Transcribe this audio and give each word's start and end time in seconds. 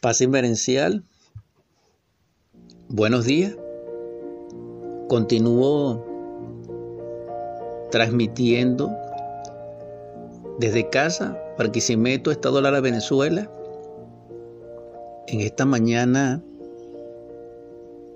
Paz 0.00 0.22
inverencial. 0.22 1.04
Buenos 2.88 3.26
días. 3.26 3.54
Continúo 5.10 6.06
transmitiendo 7.90 8.90
desde 10.58 10.88
casa, 10.88 11.38
Barquisimeto, 11.58 12.30
Estado 12.30 12.62
Lara, 12.62 12.80
Venezuela. 12.80 13.50
En 15.26 15.40
esta 15.40 15.66
mañana 15.66 16.42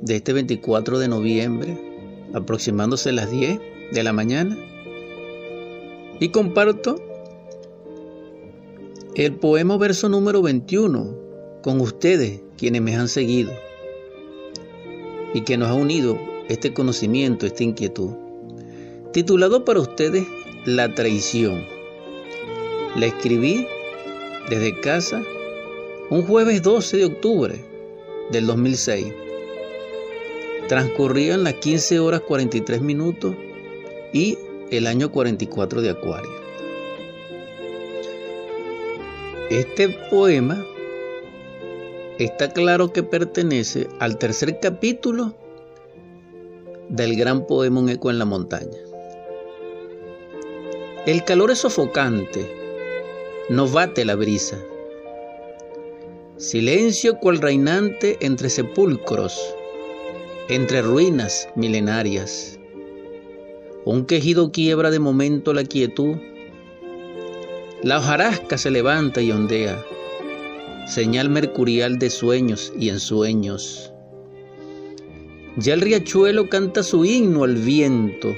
de 0.00 0.16
este 0.16 0.32
24 0.32 0.98
de 0.98 1.08
noviembre, 1.08 1.78
aproximándose 2.32 3.12
las 3.12 3.30
10 3.30 3.60
de 3.92 4.02
la 4.02 4.14
mañana. 4.14 4.56
Y 6.20 6.30
comparto 6.30 6.96
el 9.14 9.34
poema 9.34 9.76
verso 9.76 10.08
número 10.08 10.40
21 10.40 11.25
con 11.66 11.80
ustedes, 11.80 12.42
quienes 12.56 12.80
me 12.80 12.94
han 12.94 13.08
seguido 13.08 13.52
y 15.34 15.40
que 15.40 15.56
nos 15.56 15.68
ha 15.68 15.74
unido 15.74 16.16
este 16.48 16.72
conocimiento, 16.72 17.44
esta 17.44 17.64
inquietud. 17.64 18.10
Titulado 19.12 19.64
para 19.64 19.80
ustedes 19.80 20.28
La 20.64 20.94
traición. 20.94 21.66
La 22.94 23.06
escribí 23.06 23.66
desde 24.48 24.78
casa 24.78 25.24
un 26.08 26.22
jueves 26.22 26.62
12 26.62 26.98
de 26.98 27.04
octubre 27.06 27.64
del 28.30 28.46
2006. 28.46 29.06
Transcurrían 30.68 31.42
las 31.42 31.54
15 31.54 31.98
horas 31.98 32.20
43 32.20 32.80
minutos 32.80 33.34
y 34.12 34.38
el 34.70 34.86
año 34.86 35.10
44 35.10 35.82
de 35.82 35.90
Acuario. 35.90 36.30
Este 39.50 39.88
poema 40.10 40.64
está 42.18 42.50
claro 42.52 42.92
que 42.92 43.02
pertenece 43.02 43.88
al 43.98 44.18
tercer 44.18 44.58
capítulo 44.60 45.34
del 46.88 47.16
gran 47.16 47.46
poema 47.46 47.80
Un 47.80 47.88
eco 47.88 48.10
en 48.10 48.18
la 48.18 48.24
montaña. 48.24 48.78
El 51.04 51.24
calor 51.24 51.50
es 51.50 51.58
sofocante, 51.58 52.50
no 53.48 53.68
bate 53.68 54.04
la 54.04 54.14
brisa. 54.14 54.56
Silencio 56.36 57.18
cual 57.18 57.38
reinante 57.38 58.16
entre 58.20 58.50
sepulcros, 58.50 59.38
entre 60.48 60.82
ruinas 60.82 61.48
milenarias. 61.54 62.58
Un 63.84 64.04
quejido 64.04 64.52
quiebra 64.52 64.90
de 64.90 64.98
momento 64.98 65.54
la 65.54 65.64
quietud. 65.64 66.16
La 67.82 67.98
hojarasca 67.98 68.58
se 68.58 68.70
levanta 68.70 69.20
y 69.20 69.30
ondea 69.30 69.84
señal 70.86 71.28
mercurial 71.28 71.98
de 71.98 72.10
sueños 72.10 72.72
y 72.78 72.90
ensueños. 72.90 73.92
Ya 75.56 75.74
el 75.74 75.80
riachuelo 75.80 76.48
canta 76.48 76.82
su 76.82 77.04
himno 77.04 77.42
al 77.44 77.56
viento. 77.56 78.34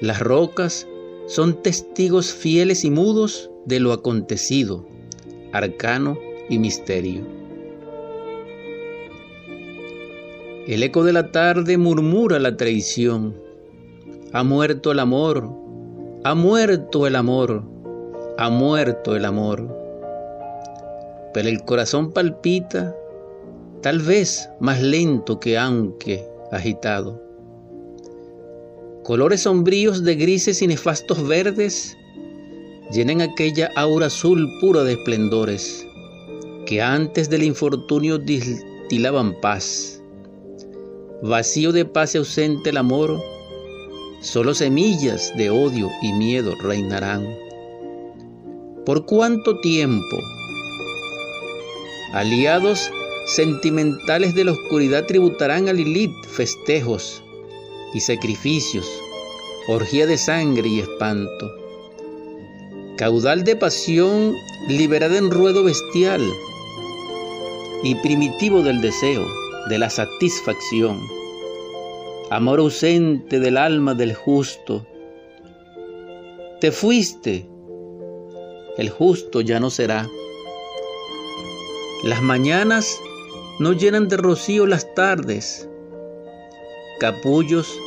Las 0.00 0.20
rocas 0.20 0.86
son 1.26 1.62
testigos 1.62 2.32
fieles 2.32 2.84
y 2.84 2.90
mudos 2.90 3.50
de 3.64 3.80
lo 3.80 3.92
acontecido, 3.92 4.86
arcano 5.52 6.18
y 6.50 6.58
misterio. 6.58 7.22
El 10.66 10.82
eco 10.82 11.02
de 11.02 11.12
la 11.12 11.32
tarde 11.32 11.78
murmura 11.78 12.38
la 12.38 12.56
traición. 12.56 13.36
Ha 14.32 14.42
muerto 14.42 14.92
el 14.92 14.98
amor, 14.98 15.48
ha 16.24 16.34
muerto 16.34 17.06
el 17.06 17.16
amor, 17.16 17.62
ha 18.36 18.50
muerto 18.50 19.16
el 19.16 19.24
amor 19.24 19.85
pero 21.36 21.50
el 21.50 21.62
corazón 21.66 22.12
palpita, 22.12 22.96
tal 23.82 23.98
vez 24.00 24.48
más 24.58 24.80
lento 24.80 25.38
que 25.38 25.58
aunque 25.58 26.26
agitado. 26.50 27.22
Colores 29.04 29.42
sombríos 29.42 30.02
de 30.02 30.14
grises 30.14 30.62
y 30.62 30.66
nefastos 30.66 31.28
verdes 31.28 31.94
llenan 32.90 33.20
aquella 33.20 33.70
aura 33.76 34.06
azul 34.06 34.48
pura 34.62 34.82
de 34.82 34.94
esplendores 34.94 35.86
que 36.64 36.80
antes 36.80 37.28
del 37.28 37.42
infortunio 37.42 38.16
distilaban 38.16 39.38
paz. 39.42 40.02
Vacío 41.22 41.70
de 41.70 41.84
paz 41.84 42.14
y 42.14 42.18
ausente 42.18 42.70
el 42.70 42.78
amor, 42.78 43.22
solo 44.22 44.54
semillas 44.54 45.34
de 45.36 45.50
odio 45.50 45.90
y 46.00 46.14
miedo 46.14 46.54
reinarán. 46.62 47.26
¿Por 48.86 49.04
cuánto 49.04 49.60
tiempo 49.60 50.16
Aliados 52.16 52.90
sentimentales 53.26 54.34
de 54.34 54.46
la 54.46 54.52
oscuridad 54.52 55.04
tributarán 55.04 55.68
a 55.68 55.74
Lilith 55.74 56.14
festejos 56.24 57.22
y 57.92 58.00
sacrificios, 58.00 58.90
orgía 59.68 60.06
de 60.06 60.16
sangre 60.16 60.66
y 60.66 60.80
espanto. 60.80 61.52
Caudal 62.96 63.44
de 63.44 63.54
pasión 63.54 64.34
liberada 64.66 65.18
en 65.18 65.30
ruedo 65.30 65.62
bestial 65.62 66.22
y 67.82 67.94
primitivo 67.96 68.62
del 68.62 68.80
deseo, 68.80 69.26
de 69.68 69.78
la 69.78 69.90
satisfacción. 69.90 70.98
Amor 72.30 72.60
ausente 72.60 73.40
del 73.40 73.58
alma 73.58 73.92
del 73.92 74.14
justo. 74.14 74.86
Te 76.62 76.72
fuiste, 76.72 77.46
el 78.78 78.88
justo 78.88 79.42
ya 79.42 79.60
no 79.60 79.68
será. 79.68 80.08
Las 82.02 82.22
mañanas 82.22 83.00
no 83.58 83.72
llenan 83.72 84.08
de 84.08 84.18
rocío 84.18 84.66
las 84.66 84.94
tardes. 84.94 85.66
Capullos 87.00 87.80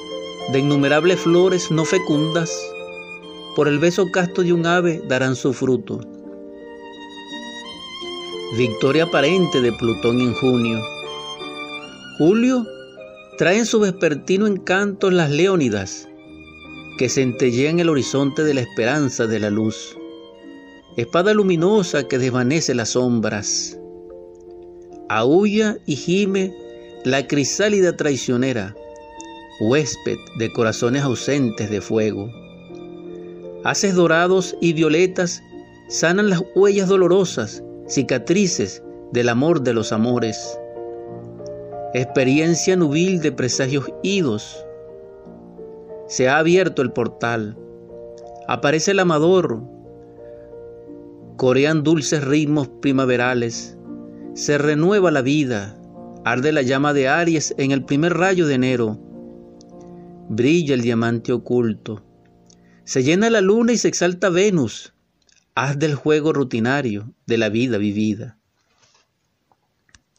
de 0.52 0.60
innumerables 0.60 1.20
flores 1.20 1.70
no 1.70 1.86
fecundas, 1.86 2.52
por 3.56 3.68
el 3.68 3.78
beso 3.78 4.10
casto 4.12 4.42
de 4.42 4.52
un 4.52 4.66
ave 4.66 5.00
darán 5.08 5.36
su 5.36 5.54
fruto. 5.54 6.02
Victoria 8.58 9.04
aparente 9.04 9.62
de 9.62 9.72
Plutón 9.74 10.22
en 10.22 10.34
junio. 10.34 10.80
Julio 12.18 12.66
trae 13.38 13.60
en 13.60 13.66
su 13.68 13.80
vespertino 13.80 14.48
encanto 14.48 15.12
las 15.12 15.30
leónidas, 15.30 16.10
que 16.98 17.10
centellean 17.10 17.80
el 17.80 17.90
horizonte 17.90 18.44
de 18.44 18.56
la 18.56 18.62
esperanza 18.62 19.28
de 19.28 19.40
la 19.40 19.52
luz. 19.52 19.96
Espada 20.98 21.36
luminosa 21.36 22.08
que 22.08 22.18
desvanece 22.18 22.74
las 22.74 22.90
sombras 22.90 23.79
aúlla 25.10 25.78
y 25.86 25.96
gime 25.96 26.56
la 27.04 27.28
crisálida 27.28 27.98
traicionera, 27.98 28.76
huésped 29.60 30.18
de 30.38 30.52
corazones 30.54 31.04
ausentes 31.04 31.70
de 31.70 31.82
fuego. 31.82 32.30
Haces 33.64 33.96
dorados 33.96 34.56
y 34.62 34.74
violetas 34.74 35.42
sanan 35.90 36.30
las 36.30 36.44
huellas 36.56 36.88
dolorosas, 36.88 37.64
cicatrices 37.88 38.84
del 39.12 39.30
amor 39.30 39.62
de 39.62 39.74
los 39.74 39.92
amores. 39.92 40.58
Experiencia 41.94 42.76
nubil 42.76 43.20
de 43.20 43.32
presagios 43.32 43.92
idos. 44.04 44.64
Se 46.08 46.30
ha 46.30 46.38
abierto 46.38 46.84
el 46.84 46.92
portal. 46.92 47.58
Aparece 48.48 48.92
el 48.92 49.00
amador. 49.00 49.62
Corean 51.38 51.84
dulces 51.84 52.24
ritmos 52.24 52.68
primaverales 52.82 53.79
se 54.34 54.58
renueva 54.58 55.12
la 55.12 55.22
vida, 55.22 55.78
arde 56.26 56.52
la 56.52 56.62
llama 56.62 56.94
de 56.94 57.08
Aries 57.08 57.54
en 57.58 57.72
el 57.72 57.84
primer 57.84 58.16
rayo 58.16 58.48
de 58.48 58.56
enero, 58.56 59.00
brilla 60.30 60.74
el 60.74 60.82
diamante 60.82 61.32
oculto, 61.32 62.04
se 62.84 63.04
llena 63.04 63.30
la 63.30 63.42
luna 63.42 63.74
y 63.74 63.78
se 63.78 63.88
exalta 63.88 64.30
Venus, 64.30 64.94
haz 65.54 65.78
del 65.78 65.94
juego 65.94 66.34
rutinario 66.34 67.14
de 67.28 67.38
la 67.38 67.50
vida 67.50 67.78
vivida. 67.78 68.39